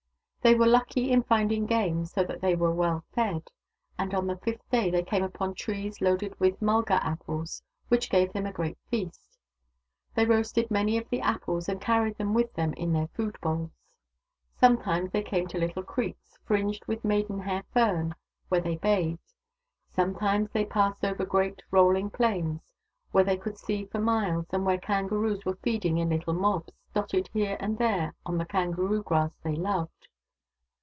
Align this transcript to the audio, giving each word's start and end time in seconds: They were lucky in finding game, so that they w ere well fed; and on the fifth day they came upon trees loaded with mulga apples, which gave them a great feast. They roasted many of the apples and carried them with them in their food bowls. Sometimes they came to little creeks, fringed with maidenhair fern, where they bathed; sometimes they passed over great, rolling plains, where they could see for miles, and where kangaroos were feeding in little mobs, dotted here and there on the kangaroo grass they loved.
They 0.43 0.55
were 0.55 0.65
lucky 0.65 1.11
in 1.11 1.21
finding 1.21 1.67
game, 1.67 2.03
so 2.05 2.23
that 2.23 2.41
they 2.41 2.53
w 2.53 2.67
ere 2.71 2.75
well 2.75 3.05
fed; 3.13 3.43
and 3.99 4.11
on 4.15 4.25
the 4.25 4.37
fifth 4.37 4.67
day 4.71 4.89
they 4.89 5.03
came 5.03 5.21
upon 5.23 5.53
trees 5.53 6.01
loaded 6.01 6.33
with 6.39 6.59
mulga 6.59 6.95
apples, 7.05 7.61
which 7.89 8.09
gave 8.09 8.33
them 8.33 8.47
a 8.47 8.51
great 8.51 8.79
feast. 8.89 9.37
They 10.15 10.25
roasted 10.25 10.71
many 10.71 10.97
of 10.97 11.07
the 11.09 11.21
apples 11.21 11.69
and 11.69 11.79
carried 11.79 12.17
them 12.17 12.33
with 12.33 12.51
them 12.55 12.73
in 12.73 12.91
their 12.91 13.05
food 13.09 13.37
bowls. 13.39 13.69
Sometimes 14.55 15.11
they 15.11 15.21
came 15.21 15.45
to 15.47 15.59
little 15.59 15.83
creeks, 15.83 16.39
fringed 16.43 16.85
with 16.87 17.05
maidenhair 17.05 17.63
fern, 17.71 18.15
where 18.49 18.61
they 18.61 18.77
bathed; 18.77 19.35
sometimes 19.89 20.49
they 20.49 20.65
passed 20.65 21.05
over 21.05 21.23
great, 21.23 21.61
rolling 21.69 22.09
plains, 22.09 22.61
where 23.11 23.23
they 23.23 23.37
could 23.37 23.59
see 23.59 23.85
for 23.85 23.99
miles, 23.99 24.47
and 24.49 24.65
where 24.65 24.79
kangaroos 24.79 25.45
were 25.45 25.59
feeding 25.61 25.99
in 25.99 26.09
little 26.09 26.33
mobs, 26.33 26.73
dotted 26.95 27.29
here 27.31 27.57
and 27.59 27.77
there 27.77 28.15
on 28.25 28.39
the 28.39 28.45
kangaroo 28.45 29.03
grass 29.03 29.37
they 29.43 29.55
loved. 29.55 30.07